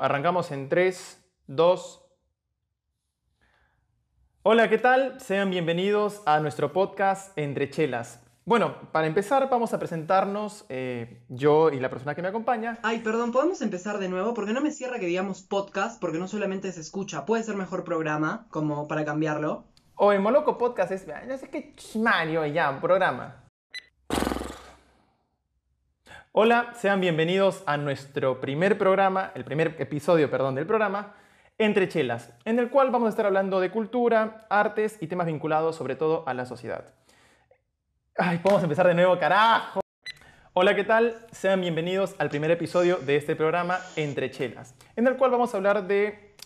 [0.00, 2.06] Arrancamos en 3, 2.
[4.44, 5.20] Hola, ¿qué tal?
[5.20, 8.18] Sean bienvenidos a nuestro podcast Entre Chelas.
[8.46, 12.78] Bueno, para empezar vamos a presentarnos eh, yo y la persona que me acompaña.
[12.82, 14.32] Ay, perdón, ¿podemos empezar de nuevo?
[14.32, 17.84] Porque no me cierra que digamos podcast, porque no solamente se escucha, puede ser mejor
[17.84, 19.66] programa, como para cambiarlo.
[19.96, 23.49] O en Moloco Podcast es, no sé qué Mario, ya, programa.
[26.32, 31.16] Hola, sean bienvenidos a nuestro primer programa, el primer episodio, perdón, del programa,
[31.58, 35.74] Entre Chelas, en el cual vamos a estar hablando de cultura, artes y temas vinculados
[35.74, 36.94] sobre todo a la sociedad.
[38.16, 39.80] Ay, podemos empezar de nuevo, carajo.
[40.52, 41.16] Hola, ¿qué tal?
[41.32, 45.56] Sean bienvenidos al primer episodio de este programa Entre Chelas, en el cual vamos a
[45.56, 46.36] hablar de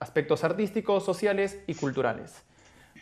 [0.00, 2.47] aspectos artísticos, sociales y culturales.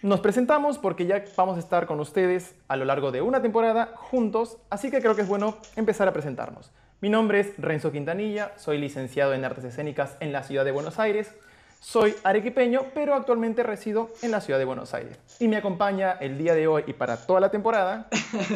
[0.03, 3.93] Nos presentamos porque ya vamos a estar con ustedes a lo largo de una temporada
[3.97, 6.71] juntos, así que creo que es bueno empezar a presentarnos.
[7.01, 10.99] Mi nombre es Renzo Quintanilla, soy licenciado en Artes Escénicas en la ciudad de Buenos
[10.99, 11.33] Aires.
[11.81, 15.19] Soy arequipeño, pero actualmente resido en la ciudad de Buenos Aires.
[15.41, 18.09] Y me acompaña el día de hoy y para toda la temporada.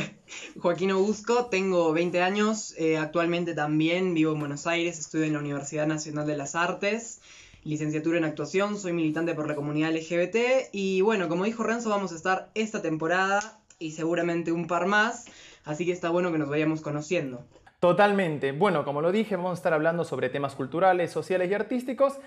[0.60, 5.38] Joaquín Busco, tengo 20 años, eh, actualmente también vivo en Buenos Aires, estudio en la
[5.38, 7.20] Universidad Nacional de las Artes
[7.64, 12.12] licenciatura en actuación, soy militante por la comunidad LGBT y bueno, como dijo Renzo, vamos
[12.12, 15.26] a estar esta temporada y seguramente un par más,
[15.64, 17.44] así que está bueno que nos vayamos conociendo.
[17.80, 18.52] Totalmente.
[18.52, 22.18] Bueno, como lo dije, vamos a estar hablando sobre temas culturales, sociales y artísticos.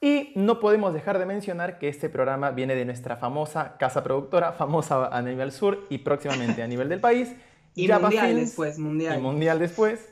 [0.00, 4.52] Y no podemos dejar de mencionar que este programa viene de nuestra famosa casa productora,
[4.52, 7.34] famosa a nivel sur y próximamente a nivel del país.
[7.74, 9.18] y mundial después, mundial.
[9.18, 10.08] Y mundial después,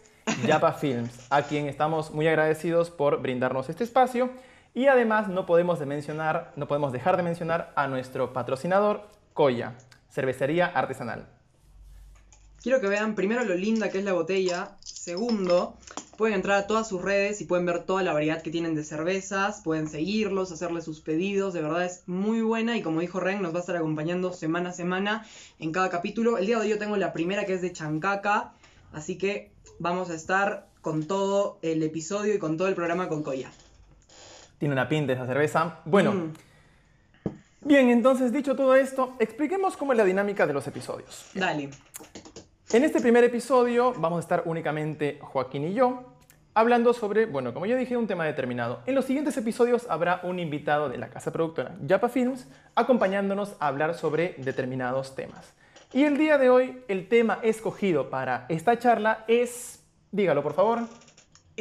[0.46, 4.30] Yapa Films, a quien estamos muy agradecidos por brindarnos este espacio.
[4.74, 9.02] Y además no podemos, de mencionar, no podemos dejar de mencionar a nuestro patrocinador,
[9.34, 9.74] Coya,
[10.10, 11.26] cervecería artesanal.
[12.62, 14.76] Quiero que vean primero lo linda que es la botella.
[14.80, 15.76] Segundo,
[16.18, 18.84] pueden entrar a todas sus redes y pueden ver toda la variedad que tienen de
[18.84, 19.62] cervezas.
[19.62, 21.54] Pueden seguirlos, hacerle sus pedidos.
[21.54, 24.70] De verdad es muy buena y como dijo Ren, nos va a estar acompañando semana
[24.70, 25.26] a semana
[25.58, 26.36] en cada capítulo.
[26.36, 28.52] El día de hoy yo tengo la primera que es de Chancaca.
[28.92, 33.22] Así que vamos a estar con todo el episodio y con todo el programa con
[33.22, 33.50] Coya.
[34.60, 35.78] Tiene una pinta esa cerveza.
[35.86, 36.12] Bueno.
[36.12, 36.32] Mm.
[37.62, 41.30] Bien, entonces dicho todo esto, expliquemos cómo es la dinámica de los episodios.
[41.34, 41.70] Dale.
[42.72, 46.04] En este primer episodio vamos a estar únicamente Joaquín y yo
[46.52, 48.82] hablando sobre, bueno, como ya dije, un tema determinado.
[48.84, 53.68] En los siguientes episodios habrá un invitado de la casa productora Yapa Films acompañándonos a
[53.68, 55.54] hablar sobre determinados temas.
[55.92, 59.82] Y el día de hoy el tema escogido para esta charla es,
[60.12, 60.80] dígalo por favor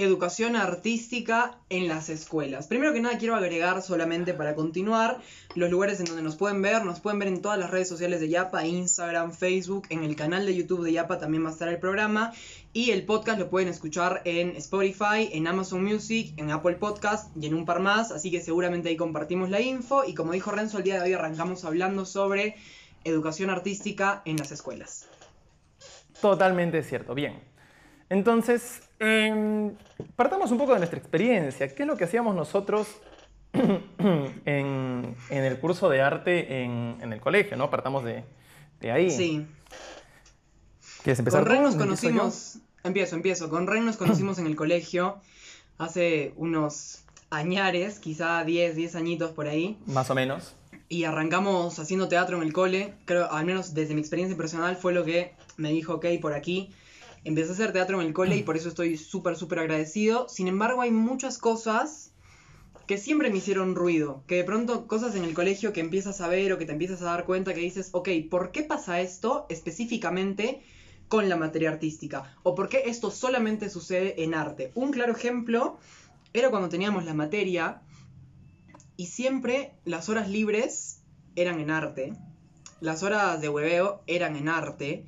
[0.04, 2.68] educación artística en las escuelas.
[2.68, 5.20] Primero que nada quiero agregar solamente para continuar
[5.56, 6.86] los lugares en donde nos pueden ver.
[6.86, 10.46] Nos pueden ver en todas las redes sociales de Yapa, Instagram, Facebook, en el canal
[10.46, 12.34] de YouTube de Yapa también va a estar el programa.
[12.72, 17.48] Y el podcast lo pueden escuchar en Spotify, en Amazon Music, en Apple Podcast y
[17.48, 18.12] en un par más.
[18.12, 20.06] Así que seguramente ahí compartimos la info.
[20.06, 22.56] Y como dijo Renzo, el día de hoy arrancamos hablando sobre
[23.04, 25.08] educación artística en las escuelas.
[26.22, 27.14] Totalmente cierto.
[27.16, 27.40] Bien.
[28.10, 29.76] Entonces, em,
[30.16, 31.74] partamos un poco de nuestra experiencia.
[31.74, 32.88] ¿Qué es lo que hacíamos nosotros
[33.54, 37.58] en, el curso de arte en, el colegio?
[37.58, 37.70] ¿no?
[37.70, 38.24] Partamos de,
[38.92, 39.10] ahí.
[39.10, 39.46] Sí.
[41.04, 41.44] ¿Quieres empezar?
[41.44, 42.60] Con Ren nos conocimos.
[42.84, 43.50] Empiezo, empiezo.
[43.50, 45.22] Con Ren nos conocimos en el colegio
[45.78, 49.78] hace unos añares, quizá 10, 10 añitos por ahí.
[49.86, 50.56] Más o menos.
[50.88, 52.94] Y arrancamos haciendo teatro en el cole.
[53.06, 56.72] Creo, al menos desde mi experiencia personal, fue lo que me dijo, ok, por aquí
[57.24, 60.28] empecé a hacer teatro en el cole y por eso estoy súper, súper agradecido.
[60.30, 62.14] Sin embargo, hay muchas cosas
[62.88, 66.28] que siempre me hicieron ruido, que de pronto cosas en el colegio que empiezas a
[66.28, 69.46] ver o que te empiezas a dar cuenta que dices, ok, ¿por qué pasa esto
[69.50, 70.64] específicamente
[71.08, 72.36] con la materia artística?
[72.42, 74.72] ¿O por qué esto solamente sucede en arte?
[74.74, 75.78] Un claro ejemplo
[76.34, 77.84] era cuando teníamos la materia
[78.98, 81.04] y siempre las horas libres
[81.36, 82.14] eran en arte,
[82.82, 85.06] las horas de hueveo eran en arte,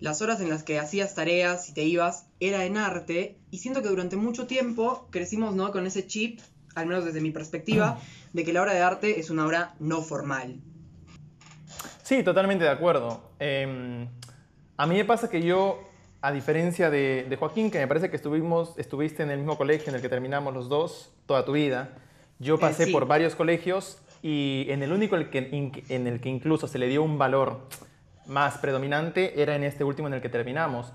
[0.00, 3.82] las horas en las que hacías tareas y te ibas era en arte y siento
[3.82, 5.72] que durante mucho tiempo crecimos ¿no?
[5.72, 6.40] con ese chip,
[6.74, 7.98] al menos desde mi perspectiva,
[8.32, 10.60] de que la obra de arte es una obra no formal.
[12.02, 13.22] Sí, totalmente de acuerdo.
[13.38, 14.08] Em,
[14.76, 15.80] a mí me pasa que yo,
[16.22, 19.96] a diferencia de, Joaquín, que me parece que estuvimos, estuviste en el mismo colegio en
[19.96, 21.90] el que terminamos los dos toda tu vida,
[22.38, 26.78] yo eh, pasé por varios colegios y en el único en el que incluso se
[26.78, 27.68] le dio un valor
[28.28, 30.92] más predominante era en este último en el que terminamos.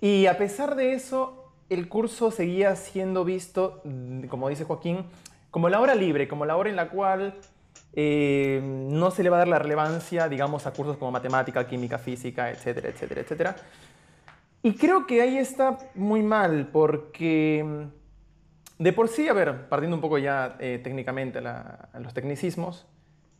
[0.00, 5.04] Y a pesar de eso, el curso seguía siendo visto, mm, como dice Joaquín,
[5.50, 7.34] como la hora libre, como la hora en la cual
[7.94, 11.98] eh, no se le va a dar la relevancia, digamos, a cursos como matemática, química,
[11.98, 13.56] física, etcétera, etcétera, etcétera.
[14.62, 19.96] Y creo que ahí está muy mal, porque mm, de por sí, a ver, partiendo
[19.96, 22.86] un poco ya eh, técnicamente a, a los tecnicismos,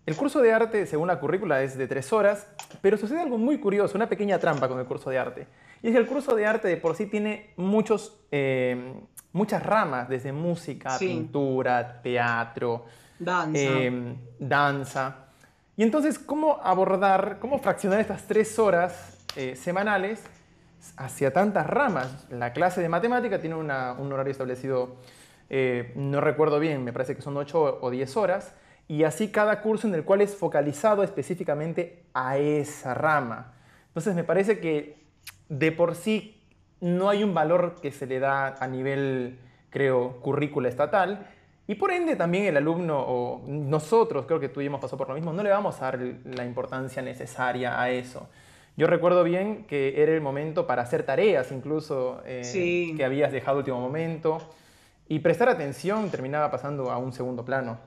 [0.06, 2.46] el curso de arte, según la currícula, es de tres horas,
[2.82, 5.46] pero sucede algo muy curioso, una pequeña trampa con el curso de arte.
[5.82, 8.94] Y es que el curso de arte de por sí tiene muchos, eh,
[9.32, 11.08] muchas ramas, desde música, Sí.
[11.08, 12.84] pintura, teatro,
[13.18, 13.58] Danza.
[13.58, 15.16] eh, danza.
[15.76, 20.22] Y entonces, ¿cómo abordar, cómo fraccionar estas tres horas eh, semanales
[20.96, 22.26] hacia tantas ramas?
[22.30, 24.96] La clase de matemática tiene una- un horario establecido,
[25.50, 28.54] eh, no recuerdo bien, me parece que son 8 o 10 horas,
[28.88, 33.52] y así cada curso en el cual es focalizado específicamente a esa rama.
[33.88, 34.96] Entonces, me parece que
[35.48, 36.42] de por sí
[36.80, 39.38] no hay un valor que se le da a nivel,
[39.70, 41.26] creo, currícula estatal.
[41.66, 45.08] Y por ende también el alumno o nosotros, creo que tú y hemos pasado por
[45.08, 48.28] lo mismo, no le vamos a dar la importancia necesaria a eso.
[48.76, 52.94] Yo recuerdo bien que era el momento para hacer tareas incluso eh, Sí.
[52.96, 54.38] que habías dejado último momento
[55.08, 57.78] y prestar atención terminaba pasando a un segundo plano.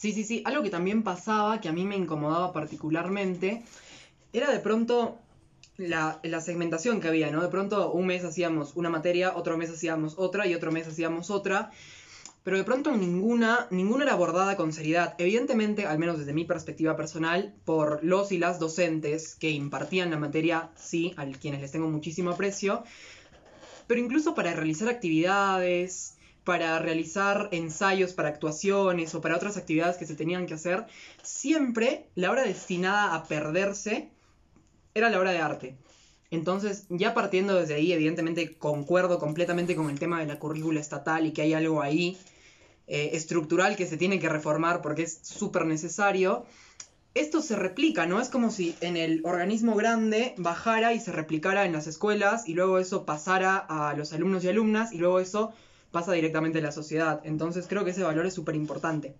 [0.00, 0.42] Sí, sí, sí.
[0.46, 3.62] Algo que también pasaba, que a mí me incomodaba particularmente,
[4.32, 5.18] era de pronto
[5.76, 7.42] la, la segmentación que había, ¿no?
[7.42, 11.28] De pronto un mes hacíamos una materia, otro mes hacíamos otra y otro mes hacíamos
[11.28, 11.70] otra.
[12.44, 15.16] Pero de pronto ninguna, ninguna era abordada con seriedad.
[15.18, 20.18] Evidentemente, al menos desde mi perspectiva personal, por los y las docentes que impartían la
[20.18, 22.84] materia, sí, a quienes les tengo muchísimo aprecio.
[23.86, 26.14] Pero incluso para realizar actividades,
[26.44, 30.86] para realizar ensayos para actuaciones o para otras actividades que se tenían que hacer,
[31.22, 34.10] siempre la hora destinada a perderse
[34.94, 35.76] era la hora de arte.
[36.30, 41.26] Entonces, ya partiendo desde ahí, evidentemente concuerdo completamente con el tema de la currícula estatal
[41.26, 42.16] y que hay algo ahí
[42.86, 46.46] eh, estructural que se tiene que reformar porque es súper necesario.
[47.14, 48.20] Esto se replica, ¿no?
[48.20, 52.54] Es como si en el organismo grande bajara y se replicara en las escuelas y
[52.54, 55.52] luego eso pasara a los alumnos y alumnas y luego eso
[55.90, 57.20] pasa directamente a la sociedad.
[57.24, 59.16] Entonces creo que ese valor es súper importante.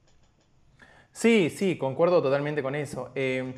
[1.12, 3.10] Sí, sí, concuerdo totalmente con eso.
[3.14, 3.54] Eh,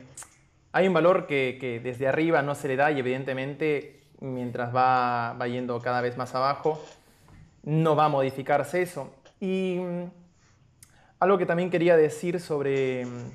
[0.73, 5.35] hay un valor que, que desde arriba no se le da y evidentemente mientras va,
[5.35, 6.83] va yendo cada vez más abajo,
[7.63, 9.13] no va a modificarse eso.
[9.41, 10.11] Y mm,
[11.21, 13.31] algo que también quería decir sobre, mm,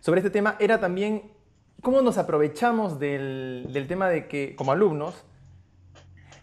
[0.00, 1.32] sobre este tema era también
[1.80, 5.24] cómo nos aprovechamos del, del tema de que, como alumnos,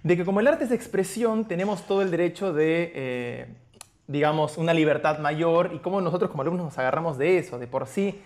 [0.03, 3.45] de que como el arte es expresión, tenemos todo el derecho de, eh,
[4.07, 7.87] digamos, una libertad mayor y cómo nosotros como alumnos nos agarramos de eso, de por
[7.87, 8.21] sí,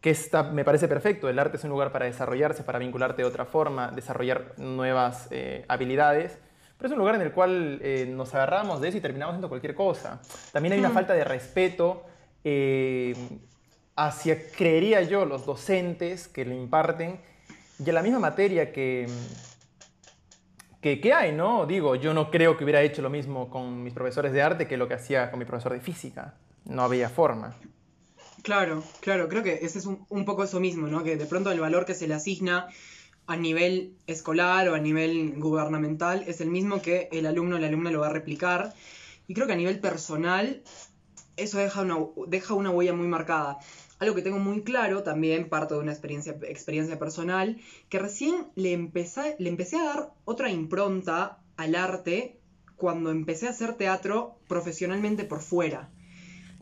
[0.00, 3.28] que está, me parece perfecto, el arte es un lugar para desarrollarse, para vincularte de
[3.28, 6.38] otra forma, desarrollar nuevas eh, habilidades,
[6.78, 9.50] pero es un lugar en el cual eh, nos agarramos de eso y terminamos haciendo
[9.50, 10.20] cualquier cosa.
[10.52, 10.94] También hay una Mm.
[10.94, 12.04] falta de respeto
[13.96, 17.20] hacia, creería yo, los docentes que le imparten
[17.84, 19.06] y a la misma materia que,
[20.80, 21.66] que, hay, ¿no?
[21.66, 24.76] Digo, yo no creo que hubiera hecho lo mismo con mis profesores de arte que
[24.76, 26.34] lo que hacía con mi profesor de física.
[26.64, 27.54] No había forma.
[28.42, 31.04] Claro, claro, creo que ese es un, un poco eso mismo, ¿no?
[31.04, 32.68] Que de pronto el valor que se le asigna
[33.26, 37.68] a nivel escolar o a nivel gubernamental es el mismo que el alumno o la
[37.68, 38.74] alumna lo va a replicar.
[39.28, 40.62] Y creo que a nivel personal
[41.36, 43.58] eso deja una, deja una huella muy marcada.
[44.00, 48.72] Algo que tengo muy claro, también parto de una experiencia, experiencia personal, que recién le
[48.72, 52.40] empecé, le empecé a dar otra impronta al arte
[52.76, 55.90] cuando empecé a hacer teatro profesionalmente por fuera.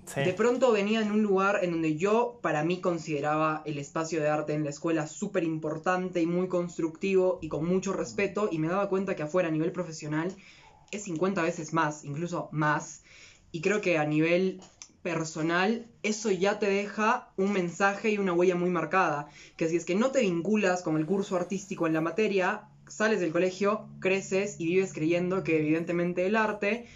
[0.04, 0.22] Sí.
[0.22, 4.28] De pronto venía en un lugar en donde yo, para mí, consideraba el espacio de
[4.28, 8.66] arte en la escuela súper importante y muy constructivo y con mucho respeto, y me
[8.66, 10.34] daba cuenta que afuera, a nivel profesional,
[10.90, 13.04] es 50 veces más, incluso más.
[13.52, 14.60] Y creo que a nivel
[15.02, 19.28] personal, eso ya te deja un mensaje y una huella muy marcada.
[19.56, 23.20] Que si es que no te vinculas con el curso artístico en la materia, sales
[23.20, 26.86] del colegio, creces y vives creyendo que evidentemente el arte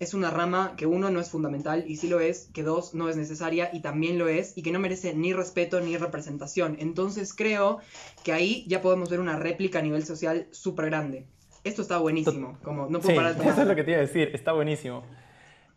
[0.00, 3.08] es una rama que uno no es fundamental y sí lo es, que dos no
[3.08, 6.76] es necesaria y también lo es y que no merece ni respeto ni representación.
[6.80, 7.78] Entonces creo
[8.24, 11.26] que ahí ya podemos ver una réplica a nivel social súper grande.
[11.62, 13.98] Esto está buenísimo, como no puedo Sí, parar de eso es lo que te iba
[13.98, 15.04] a decir, está buenísimo.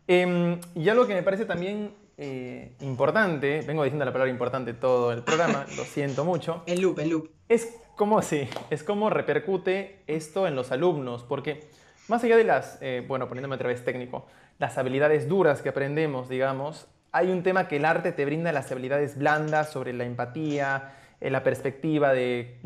[0.08, 5.12] Em, y algo que me parece también eh, importante, vengo diciendo la palabra importante todo
[5.12, 7.30] el programa, lo siento mucho, En loop, en loop.
[7.48, 11.68] es cómo, sí, es cómo repercute esto en los alumnos, porque
[12.08, 14.26] más allá de las, eh, bueno, poniéndome otra vez técnico,
[14.58, 18.70] las habilidades duras que aprendemos, digamos, hay un tema que el arte te brinda las
[18.70, 22.60] habilidades blandas sobre la empatía, eh, la perspectiva de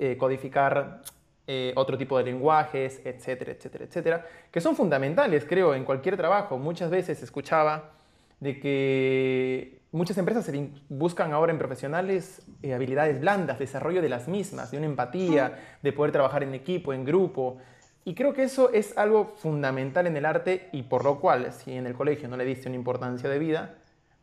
[0.00, 1.02] eh, codificar
[1.46, 6.56] eh, otro tipo de lenguajes, etcétera, etcétera, etcétera, que son fundamentales, creo, en cualquier trabajo.
[6.58, 7.92] Muchas veces escuchaba
[8.40, 10.50] de que muchas empresas
[10.88, 15.92] buscan ahora en profesionales eh, habilidades blandas, desarrollo de las mismas, de una empatía, de
[15.92, 17.58] poder trabajar en equipo, en grupo.
[18.04, 21.72] Y creo que eso es algo fundamental en el arte y por lo cual, si
[21.72, 23.76] en el colegio no le diste una importancia de vida,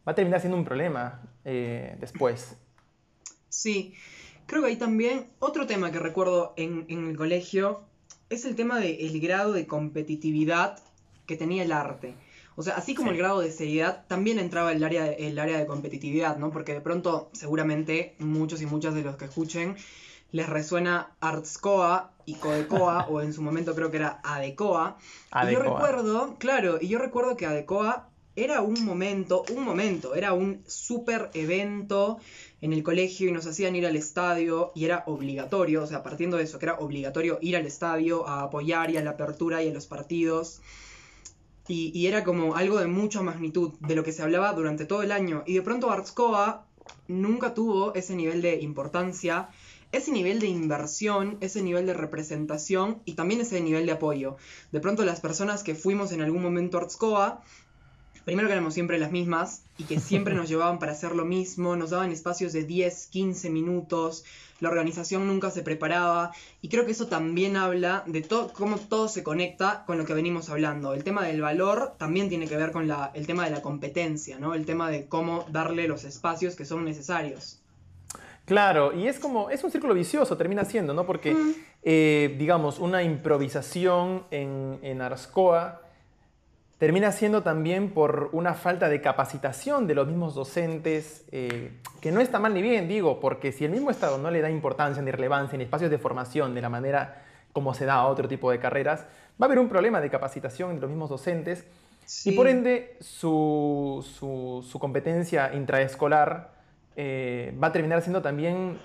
[0.08, 2.58] va a terminar siendo un problema eh, después.
[3.50, 3.96] Sí,
[4.52, 7.84] creo que hay también otro tema que recuerdo en, el colegio,
[8.30, 10.78] es el tema del grado de competitividad
[11.26, 12.16] que tenía el arte.
[12.58, 15.66] O sea, así como el grado de seriedad, también entraba el área, el área de
[15.66, 16.52] competitividad, ¿no?
[16.52, 19.78] Porque de pronto, seguramente, muchos y muchas de los que escuchen
[20.34, 24.98] les resuena Artscoa y Codecoa, o en su momento creo que era Adecoa.
[25.32, 25.50] Adecoa.
[25.50, 30.34] Y yo recuerdo, claro, y yo recuerdo que Adecoa era un momento, un momento, era
[30.34, 32.20] un súper evento
[32.62, 36.38] en el colegio y nos hacían ir al estadio y era obligatorio, o sea, partiendo
[36.38, 39.70] de eso, que era obligatorio ir al estadio a apoyar y a la apertura y
[39.70, 40.62] a los partidos.
[41.68, 45.12] Y, era como algo de mucha magnitud de lo que se hablaba durante todo el
[45.12, 45.44] año.
[45.46, 46.66] Y de pronto Artscoa
[47.08, 49.48] nunca tuvo ese nivel de importancia,
[49.94, 54.36] ese nivel de inversión, ese nivel de representación y también ese nivel de apoyo.
[54.74, 57.42] De pronto las personas que fuimos en algún momento a Artscoa
[58.26, 61.76] primero que éramos siempre las mismas y que siempre nos llevaban para hacer lo mismo,
[61.76, 64.24] nos daban espacios de 10, 15 minutos,
[64.60, 69.08] la organización nunca se preparaba y creo que eso también habla de todo cómo todo
[69.08, 70.94] se conecta con lo que venimos hablando.
[70.94, 74.38] El tema del valor también tiene que ver con la, el tema de la competencia,
[74.40, 74.54] ¿no?
[74.54, 77.58] El tema de cómo darle los espacios que son necesarios.
[78.46, 81.06] Claro, y es como, es un círculo vicioso, termina siendo, ¿no?
[81.06, 81.54] Porque, mm.
[81.84, 85.82] eh, digamos, una improvisación en, en Arscoa
[86.82, 92.22] termina siendo también por una falta de capacitación de los mismos docentes, eh, que no
[92.22, 95.12] está mal ni bien, digo, porque si el mismo Estado no le da importancia ni
[95.12, 97.22] relevancia ni espacios de formación de la manera
[97.54, 99.02] como se da a otro tipo de carreras,
[99.40, 101.68] va a haber un problema de capacitación de los mismos docentes.
[102.26, 104.04] Y por ende su,
[104.80, 106.50] competencia intraescolar
[106.96, 108.80] eh, va a terminar siendo también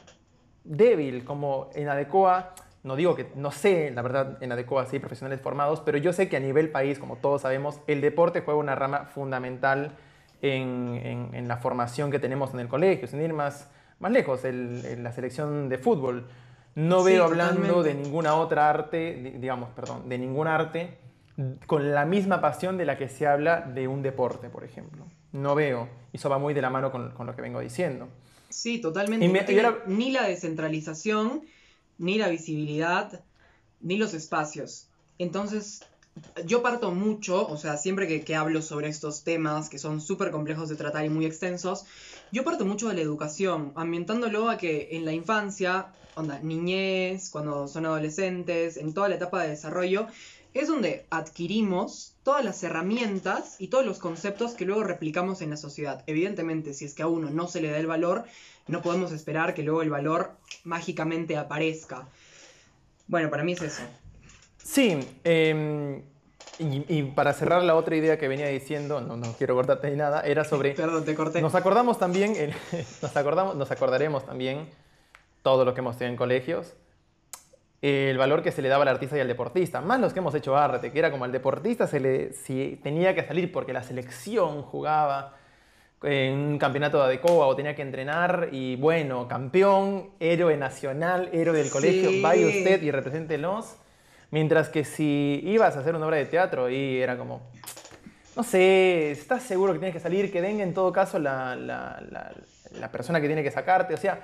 [0.64, 2.52] débil, como en Adecoa
[2.86, 6.12] no digo que, no sé, la verdad, en Adecoa sí hay profesionales formados, pero yo
[6.12, 9.96] sé que a nivel país, como todos sabemos, el deporte juega una rama fundamental
[10.40, 15.10] en, la formación que tenemos en el colegio, sin ir más, más lejos, en la
[15.10, 16.28] selección de fútbol.
[16.76, 20.98] No veo hablando de ninguna otra arte, digamos, perdón, de ningún arte
[21.66, 25.06] con la misma pasión de la que se habla de un deporte, por ejemplo.
[25.32, 25.88] No veo.
[26.12, 28.08] Y eso va muy de la mano con, lo que vengo diciendo.
[28.48, 29.26] Sí, totalmente.
[29.86, 31.42] Ni la descentralización
[31.98, 33.20] ni la visibilidad,
[33.80, 34.88] ni los espacios.
[35.18, 35.82] Entonces,
[36.46, 40.68] yo parto mucho, o sea, siempre que, hablo sobre estos temas que son súper complejos
[40.68, 41.84] de tratar y muy extensos,
[42.32, 47.68] yo parto mucho de la educación, ambientándolo a que en la infancia, onda, niñez, cuando
[47.68, 50.06] son adolescentes, en toda la etapa de desarrollo,
[50.60, 55.56] es donde adquirimos todas las herramientas y todos los conceptos que luego replicamos en la
[55.56, 56.02] sociedad.
[56.06, 58.24] Evidentemente, si es que a uno no se le da el valor,
[58.66, 60.32] no podemos esperar que luego el valor
[60.64, 62.08] mágicamente aparezca.
[63.06, 63.82] Bueno, para mí es eso.
[64.58, 66.02] Sí, em,
[66.58, 70.22] y, para cerrar la otra idea que venía diciendo, no, no quiero cortarte ni nada,
[70.22, 70.72] era sobre...
[70.72, 71.40] Perdón, te corté.
[71.40, 72.34] Nos acordamos también,
[73.02, 74.68] nos, acordamos, nos acordaremos también,
[75.42, 76.74] todo lo que hemos tenido en colegios,
[77.82, 80.34] el valor que se le daba al artista y al deportista, más los que hemos
[80.34, 83.82] hecho arte, que era como al deportista se le, si tenía que salir porque la
[83.82, 85.34] selección jugaba,
[86.02, 91.56] en un campeonato de Adecoa o tenía que entrenar y bueno, campeón, héroe nacional, héroe
[91.56, 93.76] del colegio, vaya usted y represéntelos.
[94.30, 97.42] Mientras que si ibas a hacer una obra de teatro y era como,
[98.36, 100.30] no sé, ¿estás seguro que tienes que salir?
[100.32, 103.94] Que venga en todo caso la, la, persona que tiene que sacarte.
[103.94, 104.20] O sea,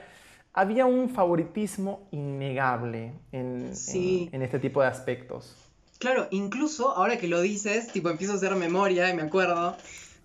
[0.53, 5.57] había un favoritismo innegable en, en este tipo de aspectos.
[5.99, 9.77] Claro, incluso ahora que lo dices, tipo empiezo a hacer memoria y me acuerdo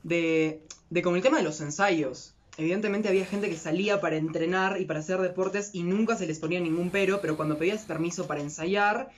[0.04, 2.34] de de como el tema de los ensayos.
[2.58, 6.40] Evidentemente había gente que salía para entrenar y para hacer deportes y nunca se les
[6.40, 9.12] ponía ningún pero, pero cuando pedías permiso para ensayar,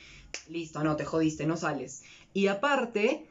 [0.49, 2.03] listo, no, te jodiste, no sales.
[2.33, 3.27] Y aparte,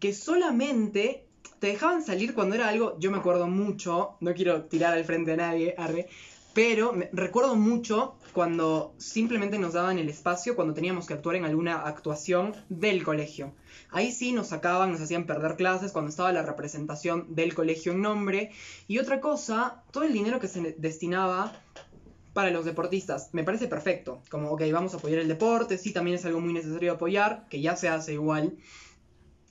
[0.00, 1.26] que solamente
[1.58, 5.32] te dejaban salir cuando era algo, yo me acuerdo mucho, no quiero tirar al frente
[5.32, 6.08] a nadie, arre,
[6.54, 11.44] pero me, recuerdo mucho cuando simplemente nos daban el espacio cuando teníamos que actuar en
[11.44, 13.54] alguna actuación del colegio.
[13.90, 18.02] Ahí sí nos sacaban, nos hacían perder clases cuando estaba la representación del colegio en
[18.02, 18.50] nombre.
[18.88, 21.52] Y otra cosa, todo el dinero que se destinaba
[22.32, 23.30] para los deportistas.
[23.32, 24.22] Me parece perfecto.
[24.30, 27.60] Como, ok, vamos a apoyar el deporte, sí, también es algo muy necesario apoyar, que
[27.60, 28.56] ya se hace igual.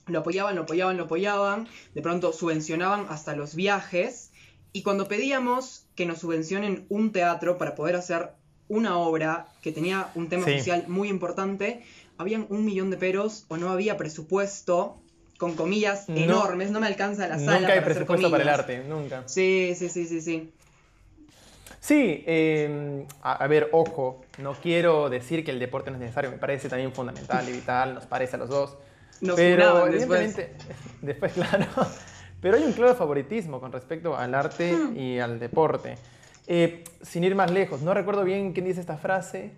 [0.06, 1.68] Lo apoyaban, lo apoyaban, lo apoyaban.
[1.94, 4.31] De pronto subvencionaban hasta los viajes.
[4.72, 8.30] Y cuando pedíamos que nos subvencionen un teatro para poder hacer
[8.68, 11.82] una obra que tenía un tema social muy importante,
[12.16, 14.96] habían un millón de peros o no había presupuesto
[15.36, 17.58] con comillas enormes, no me alcanza la sala.
[17.60, 19.24] Nunca hay para presupuesto para el arte, nunca.
[19.26, 20.36] Sí, sí, sí, sí, sí.
[20.36, 21.18] Nunca hay hacer presupuesto para el comillas.
[21.18, 21.28] arte, nunca.
[21.28, 21.42] Sí, sí, sí, sí, sí.
[21.80, 26.30] Sí, eh, a, a ver, ojo, no quiero decir que el deporte no es necesario,
[26.30, 28.76] me parece también fundamental y vital, nos parece a los dos.
[29.20, 30.36] Nos pero después.
[31.02, 31.66] después, claro,
[32.42, 34.96] pero hay un claro favoritismo con respecto al arte Hmm.
[34.96, 35.96] y al deporte.
[36.46, 39.52] Eh, sin ir más lejos, no recuerdo bien quién dice esta frase,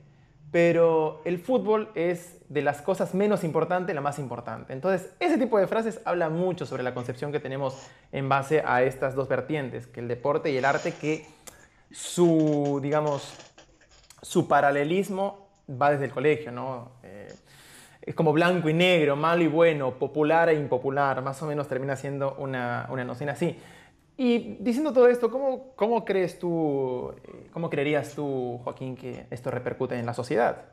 [0.52, 4.72] pero el fútbol es de las cosas menos importantes la más importante.
[4.72, 8.82] Entonces, ese tipo de frases habla mucho sobre la concepción que tenemos en base a
[8.82, 11.26] estas dos vertientes, que el deporte y el arte, que
[11.90, 13.34] su, digamos,
[14.22, 16.92] su paralelismo va desde el colegio, ¿no?
[17.02, 17.34] Eh,
[18.06, 21.96] es como blanco y negro, malo y bueno, popular e impopular, más o menos termina
[21.96, 23.56] siendo una, una noción así.
[24.16, 29.50] Y diciendo todo esto, ¿cómo, cómo crees tú, eh, cómo creerías tú, Joaquín, que esto
[29.50, 30.66] repercute en la sociedad?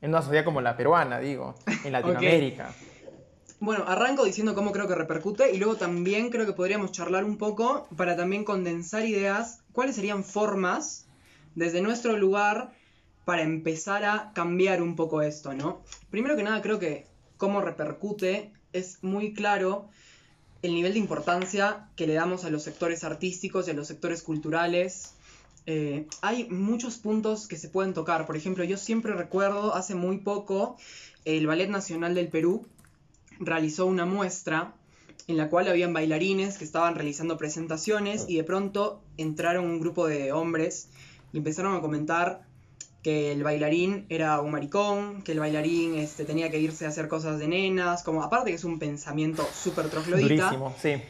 [0.00, 2.70] En una sociedad como la peruana, digo, en Latinoamérica.
[3.60, 7.38] Bueno, arranco diciendo cómo creo que repercute y luego también creo que podríamos charlar un
[7.38, 11.08] poco para también condensar ideas, cuáles serían formas
[11.56, 12.70] desde nuestro lugar
[13.28, 15.82] para empezar a cambiar un poco esto, ¿no?
[16.08, 17.04] Primero que nada creo que
[17.36, 19.90] cómo repercute es muy claro
[20.62, 24.22] el nivel de importancia que le damos a los sectores artísticos y a los sectores
[24.22, 25.12] culturales.
[25.66, 28.24] Eh, hay muchos puntos que se pueden tocar.
[28.24, 30.78] Por ejemplo, yo siempre recuerdo hace muy poco
[31.26, 32.66] el Ballet Nacional del Perú
[33.40, 34.72] realizó una muestra
[35.26, 40.06] en la cual habían bailarines que estaban realizando presentaciones y de pronto entraron un grupo
[40.06, 40.88] de hombres
[41.34, 42.47] y empezaron a comentar
[43.08, 47.08] que el bailarín era un maricón, que el bailarín este, tenía que irse a hacer
[47.08, 51.00] cosas de nenas, como aparte que es un pensamiento súper troglodita, Durísimo, sí.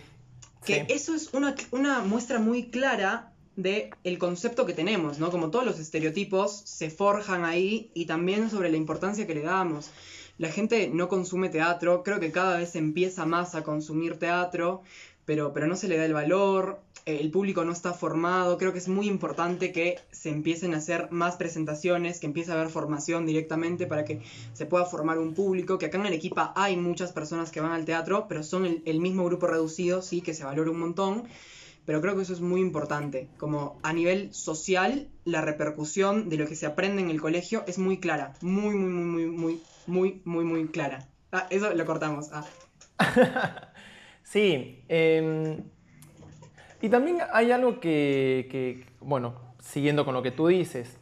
[0.65, 0.81] que sí.
[0.91, 5.33] eso es una, una muestra muy clara de el concepto que tenemos, ¿no?
[5.33, 9.91] Como todos los estereotipos se forjan ahí y también sobre la importancia que le damos.
[10.37, 14.85] La gente no consume teatro, creo que cada vez empieza más a consumir teatro,
[15.25, 16.81] pero, pero no se le da el valor,
[17.17, 21.09] el público no está formado, creo que es muy importante que se empiecen a hacer
[21.11, 24.21] más presentaciones, que empiece a haber formación directamente para que
[24.53, 27.87] se pueda formar un público, que acá en Arequipa hay muchas personas que van al
[27.87, 31.25] teatro, pero son el, mismo grupo reducido, sí, que se valora un montón,
[31.87, 36.47] pero creo que eso es muy importante, como a nivel social, la repercusión de lo
[36.47, 40.21] que se aprende en el colegio es muy clara, muy, muy, muy, muy, muy, muy,
[40.25, 41.09] muy, muy clara.
[41.33, 42.29] Ah, eso lo cortamos.
[42.33, 42.45] Ah.
[44.25, 44.85] Sí.
[44.91, 45.63] eh,
[46.81, 50.97] y también hay algo que, que, bueno, siguiendo con lo que tú dices,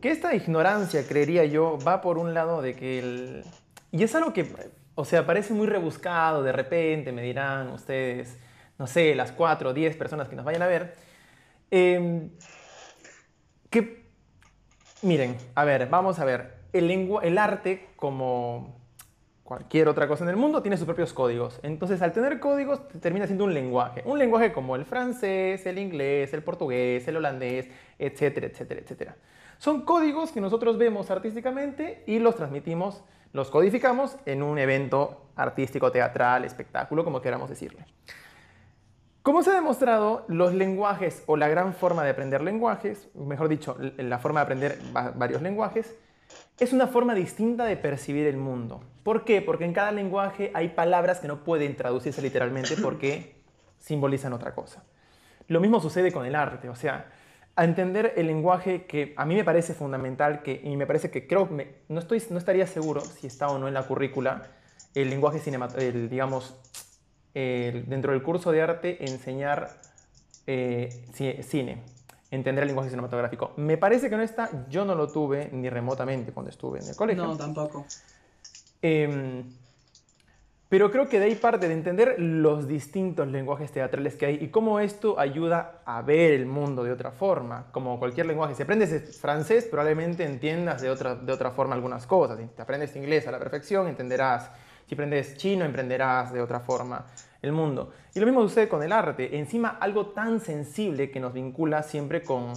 [0.00, 3.44] que esta ignorancia, creería yo, va por un lado de que el...
[3.92, 4.46] Y es algo que,
[4.94, 8.38] o sea, parece muy rebuscado, de repente me dirán ustedes,
[8.78, 10.94] no sé, las cuatro o diez personas que nos vayan a ver,
[11.70, 12.28] eh,
[13.68, 14.06] que,
[15.02, 18.79] miren, a ver, vamos a ver, el, lengua, el arte como
[19.50, 21.58] cualquier otra cosa en el mundo tiene sus propios códigos.
[21.64, 24.00] Entonces, al tener códigos, termina siendo un lenguaje.
[24.04, 29.16] Un lenguaje como el francés, el inglés, el portugués, el holandés, etcétera, etcétera, etcétera.
[29.58, 35.90] Son códigos que nosotros vemos artísticamente y los transmitimos, los codificamos en un evento artístico,
[35.90, 37.86] teatral, espectáculo, como queramos decirle.
[39.22, 43.76] Como se ha demostrado, los lenguajes o la gran forma de aprender lenguajes, mejor dicho,
[43.96, 44.78] la forma de aprender
[45.16, 45.96] varios lenguajes,
[46.60, 48.82] es una forma distinta de percibir el mundo.
[49.02, 49.40] ¿Por qué?
[49.40, 53.34] Porque en cada lenguaje hay palabras que no pueden traducirse literalmente porque
[53.78, 54.84] simbolizan otra cosa.
[55.48, 57.10] Lo mismo sucede con el arte, o sea,
[57.56, 61.26] a entender el lenguaje que a mí me parece fundamental, que, y me parece que
[61.26, 64.48] creo, me, no, estoy, no estaría seguro si está o no en la currícula,
[64.94, 66.56] el lenguaje cinematográfico, digamos,
[67.34, 69.80] el, dentro del curso de arte, enseñar
[70.46, 70.90] eh,
[71.42, 71.82] cine,
[72.30, 73.52] entender el lenguaje cinematográfico.
[73.56, 76.96] Me parece que no está, yo no lo tuve ni remotamente cuando estuve en el
[76.96, 77.24] colegio.
[77.24, 77.86] No, tampoco.
[78.82, 79.44] Eh,
[80.70, 84.50] pero creo que de ahí parte de entender los distintos lenguajes teatrales que hay y
[84.50, 87.66] cómo esto ayuda a ver el mundo de otra forma.
[87.72, 88.54] Como cualquier lenguaje.
[88.54, 92.38] Si aprendes francés, probablemente entiendas de otra, de otra forma algunas cosas.
[92.38, 94.48] Si te aprendes inglés a la perfección, entenderás.
[94.86, 97.04] Si aprendes chino, emprenderás de otra forma
[97.42, 97.92] el mundo.
[98.14, 99.38] Y lo mismo sucede con el arte.
[99.38, 102.52] Encima, algo tan sensible que nos vincula siempre con,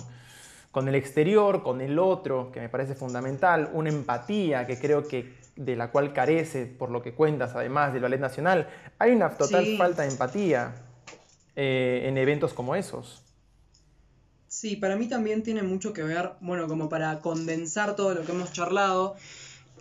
[0.71, 3.69] con el exterior, con el otro, que me parece fundamental.
[3.73, 8.01] Una empatía que creo que de la cual carece, por lo que cuentas, además del
[8.01, 8.67] Ballet Nacional.
[8.99, 9.77] Hay una total Sí.
[9.77, 10.73] falta de empatía
[11.55, 13.21] eh, en eventos como esos.
[14.47, 18.31] Sí, para mí también tiene mucho que ver, bueno, como para condensar todo lo que
[18.31, 19.15] hemos charlado,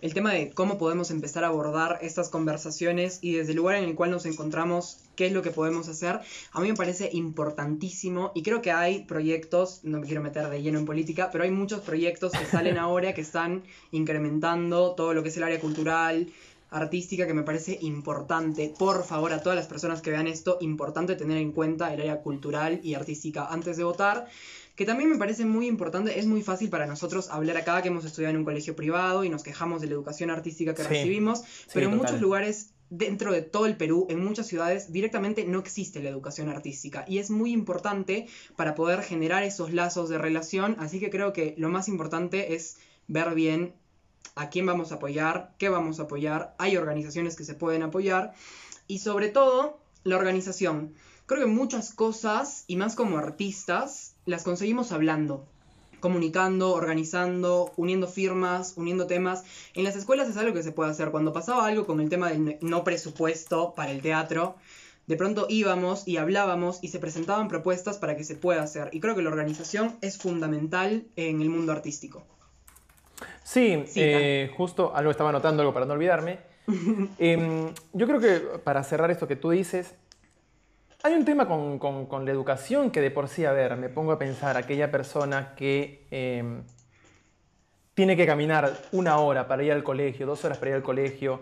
[0.03, 3.85] el tema de cómo podemos empezar a abordar estas conversaciones y desde el lugar en
[3.85, 6.21] el cual nos encontramos, qué es lo que podemos hacer,
[6.53, 10.61] a mí me parece importantísimo y creo que hay proyectos, no me quiero meter de
[10.61, 13.63] lleno en política, pero hay muchos proyectos que salen ahora que están
[13.93, 16.27] incrementando todo lo que es el área cultural,
[16.73, 18.75] artística que me parece importante.
[18.77, 22.23] Por favor, a todas las personas que vean esto, importante tener en cuenta el área
[22.23, 24.27] cultural y artística antes de votar.
[24.75, 28.05] Que también me parece muy importante, es muy fácil para nosotros hablar acá que hemos
[28.05, 31.43] estudiado en un colegio privado y nos quejamos de la educación artística que recibimos,
[31.75, 36.03] pero en muchos lugares dentro de todo el Perú, en muchas ciudades, directamente no existe
[36.03, 41.01] la educación artística y es muy importante para poder generar esos lazos de relación, así
[41.01, 42.77] que creo que lo más importante es
[43.09, 43.75] ver bien
[44.35, 48.35] a quién vamos a apoyar, qué vamos a apoyar, hay organizaciones que se pueden apoyar
[48.87, 50.95] y sobre todo la organización.
[51.27, 55.47] Creo que muchas cosas, y más como artistas, las conseguimos hablando,
[56.01, 59.45] comunicando, organizando, uniendo firmas, uniendo temas.
[59.75, 61.11] En las escuelas es algo que se puede hacer.
[61.11, 64.57] Cuando pasaba algo con el tema del no presupuesto para el teatro,
[65.07, 68.91] de pronto íbamos y hablábamos y se presentaban propuestas para que se pueda hacer.
[68.93, 72.25] Y creo que la organización es fundamental en el mundo artístico.
[73.45, 76.52] Sí, eh, justo algo estaba anotando, algo para no olvidarme.
[77.19, 79.95] Em, yo creo que para cerrar esto que tú dices,
[81.03, 84.19] hay un tema con, la educación que de por sí, a ver, me pongo a
[84.19, 86.63] pensar, aquella persona que em,
[87.95, 91.41] tiene que caminar una hora para ir al colegio, dos horas para ir al colegio,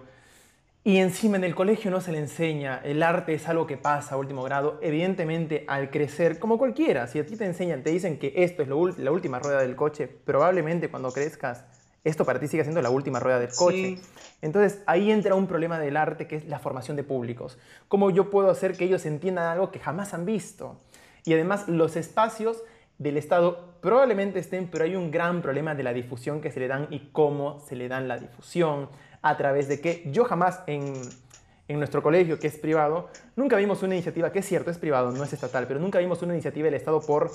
[0.83, 4.15] y encima en el colegio no se le enseña, el arte es algo que pasa
[4.15, 8.19] a último grado, evidentemente al crecer, como cualquiera, si a ti te enseñan, te dicen
[8.19, 11.67] que esto es la última rueda del coche, probablemente cuando crezcas
[12.05, 13.99] esto para ti sigue siendo la última rueda del coche.
[14.41, 17.59] Entonces ahí entra un problema del arte que es la formación de públicos.
[17.89, 20.81] ¿Cómo yo puedo hacer que ellos entiendan algo que jamás han visto?
[21.25, 22.63] Y además los espacios
[22.99, 26.69] del Estado probablemente estén, pero hay un gran problema de la difusión que se le
[26.69, 28.89] dan y cómo se le dan la difusión,
[29.23, 30.03] a través de qué.
[30.07, 30.95] Yo jamás en
[31.71, 35.13] en nuestro colegio, que es privado, nunca vimos una iniciativa, que es cierto, es privado,
[35.13, 37.31] no es estatal, pero nunca vimos una iniciativa del Estado por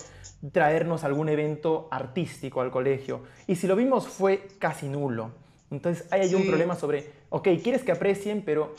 [0.52, 3.22] traernos algún evento artístico al colegio.
[3.48, 5.32] Y si lo vimos fue casi nulo.
[5.72, 8.76] Entonces hay un problema sobre, ok, quieres que aprecien, pero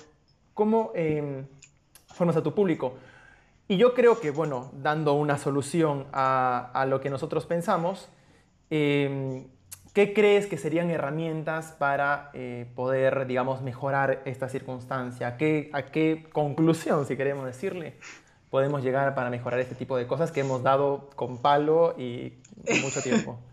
[0.52, 1.46] ¿cómo em,
[2.08, 2.92] formas a tu público?
[3.66, 8.10] Y yo creo que, bueno, dando una solución a, a lo que nosotros pensamos,
[8.68, 9.46] eh,
[9.96, 15.26] ¿Qué crees que serían herramientas para eh, poder, digamos, mejorar esta circunstancia?
[15.26, 17.96] ¿A qué, ¿A qué conclusión, si queremos decirle,
[18.50, 22.34] podemos llegar para mejorar este tipo de cosas que hemos dado con palo y
[22.82, 23.38] mucho tiempo?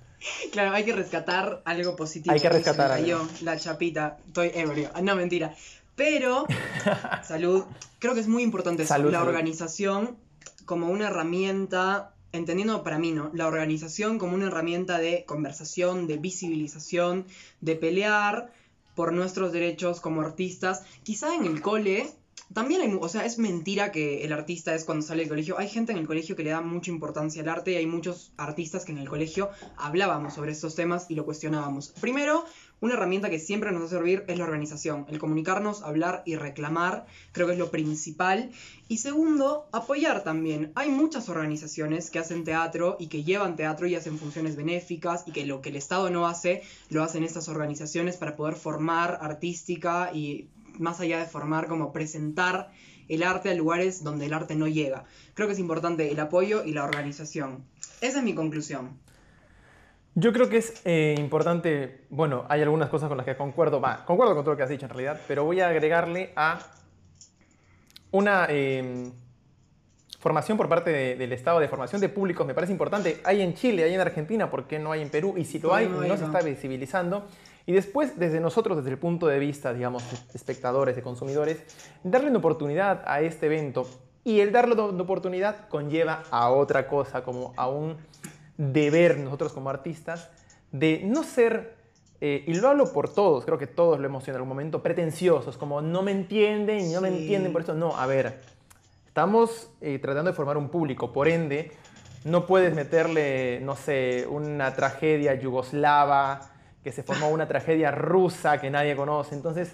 [0.53, 2.33] Claro, hay que rescatar algo positivo.
[2.33, 3.05] Hay que rescatar algo.
[3.05, 4.89] Yo, la chapita, estoy ebrio.
[4.93, 5.53] Ah, no, mentira.
[5.95, 6.45] Pero,
[7.23, 7.65] salud,
[7.99, 10.17] creo que es muy importante la organización
[10.65, 13.31] como una herramienta entendiendo para mí, ¿no?
[13.33, 17.25] La organización como una herramienta de conversación, de visibilización,
[17.61, 18.51] de pelear
[18.95, 20.83] por nuestros derechos como artistas.
[21.03, 22.13] Quizá en el cole
[22.53, 25.57] también hay, o sea, es mentira que el artista es cuando sale del colegio.
[25.57, 28.33] Hay gente en el colegio que le da mucha importancia al arte y hay muchos
[28.37, 31.93] artistas que en el colegio hablábamos sobre estos temas y lo cuestionábamos.
[31.99, 32.45] Primero,
[32.83, 36.35] una herramienta que siempre nos va a servir es la organización, el comunicarnos, hablar y
[36.35, 38.51] reclamar, creo que es lo principal.
[38.89, 40.73] Y segundo, apoyar también.
[40.75, 45.31] Hay muchas organizaciones que hacen teatro y que llevan teatro y hacen funciones benéficas y
[45.31, 50.11] que lo que el Estado no hace, lo hacen estas organizaciones para poder formar artística
[50.13, 52.69] y más allá de formar, como presentar
[53.07, 55.05] el arte a lugares donde el arte no llega.
[55.35, 57.63] Creo que es importante el apoyo y la organización.
[58.01, 58.99] Esa es mi conclusión.
[60.15, 64.05] Yo creo que es eh, importante, bueno, hay algunas cosas con las que concuerdo, va,
[64.05, 66.59] concuerdo con todo lo que has dicho en realidad, pero voy a agregarle a
[68.11, 69.11] una em,
[70.19, 73.21] formación por parte del Estado de formación de públicos, me parece importante.
[73.23, 75.33] Hay en Chile, hay en Argentina, ¿por qué no hay en Perú?
[75.35, 77.25] Y si lo hay, no, se está visibilizando.
[77.65, 81.63] Y después, desde nosotros, desde el punto de vista, digamos, de espectadores, de consumidores,
[82.03, 83.89] darle una oportunidad a este evento.
[84.23, 87.97] Y el darle una oportunidad conlleva a otra cosa, como a un
[88.57, 90.29] deber nosotros como artistas
[90.71, 91.75] de no ser,
[92.21, 94.81] eh, y lo hablo por todos, creo que todos lo hemos sido en algún momento,
[94.81, 97.73] pretenciosos, como no me entienden no me entienden por eso.
[97.73, 98.41] No, a ver,
[99.07, 101.71] estamos eh, tratando de formar un público, por ende,
[102.25, 108.69] no puedes meterle, no sé, una tragedia yugoslava, que se formó una tragedia rusa que
[108.69, 109.35] nadie conoce.
[109.35, 109.73] Entonces,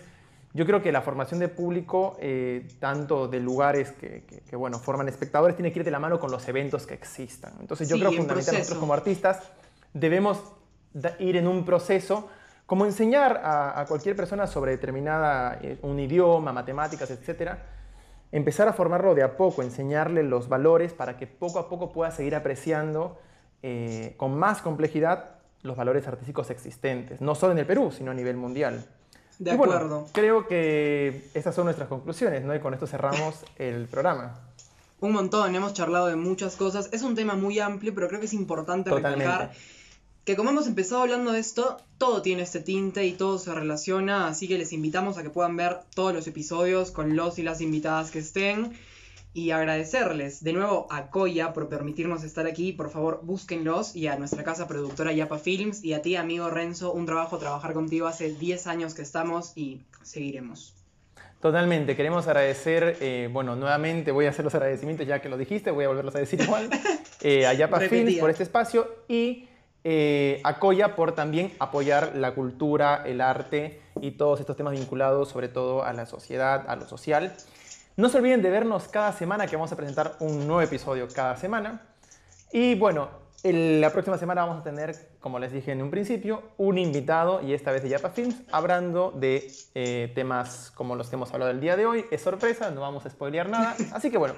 [0.53, 5.55] yo creo que la formación de público, eh, tanto de lugares que, bueno, forman espectadores,
[5.55, 7.53] tiene que ir de la mano con los eventos que existan.
[7.59, 9.43] Entonces yo creo que fundamentalmente nosotros como artistas
[9.93, 10.41] debemos
[11.19, 12.29] ir en un proceso
[12.65, 17.65] como enseñar a, cualquier persona sobre determinada, eh, un idioma, matemáticas, etcétera,
[18.31, 22.11] empezar a formarlo de a poco, enseñarle los valores para que poco a poco pueda
[22.11, 23.17] seguir apreciando
[23.63, 28.13] eh, con más complejidad los valores artísticos existentes, no solo en el Perú, sino a
[28.13, 28.85] nivel mundial.
[29.39, 30.07] De acuerdo.
[30.11, 32.53] creo que estas son nuestras conclusiones, ¿no?
[32.53, 34.37] Y con esto cerramos el programa.
[34.99, 36.89] Un montón, hemos charlado de muchas cosas.
[36.91, 39.51] Es un tema muy amplio, pero creo que es importante recalcar
[40.29, 44.27] que como hemos empezado hablando de esto, todo tiene este tinte y todo se relaciona,
[44.27, 47.61] así que les invitamos a que puedan ver todos los episodios con los y las
[47.61, 48.73] invitadas que estén
[49.33, 52.73] y agradecerles de nuevo a Koya por permitirnos estar aquí.
[52.73, 56.91] Por favor, búsquenlos y a nuestra casa productora Yapa Films y a ti, amigo Renzo,
[56.91, 60.75] un trabajo trabajar contigo hace 10 años que estamos y seguiremos.
[61.41, 65.71] Totalmente, queremos agradecer, eh, bueno, nuevamente voy a hacer los agradecimientos ya que lo dijiste,
[65.71, 66.69] voy a volverlos a decir igual,
[67.21, 69.47] eh, a Yapa Films por este espacio y
[69.85, 75.29] eh, a Koya por también apoyar la cultura, el arte y todos estos temas vinculados
[75.29, 77.33] sobre todo a la sociedad, a lo social.
[77.99, 81.35] No se olviden de vernos cada semana, que vamos a presentar un nuevo episodio cada
[81.35, 81.81] semana.
[82.49, 83.09] Y bueno,
[83.43, 87.53] la próxima semana vamos a tener, como les dije en un principio, un invitado, y
[87.53, 91.59] esta vez de Yapa Films, hablando de eh, temas como los que hemos hablado el
[91.59, 92.05] día de hoy.
[92.09, 93.75] Es sorpresa, no vamos a spoilear nada.
[93.91, 94.35] Así que bueno,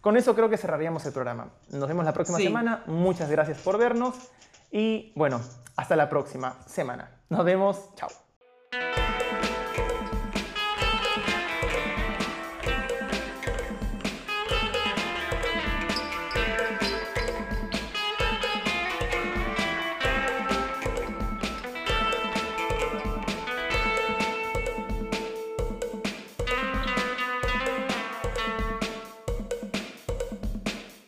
[0.00, 1.50] con eso creo que cerraríamos el programa.
[1.68, 2.82] Nos vemos la próxima semana.
[2.86, 4.16] Muchas gracias por vernos.
[4.72, 5.40] Y bueno,
[5.76, 7.20] hasta la próxima semana.
[7.28, 7.94] Nos vemos.
[7.94, 8.25] Chao.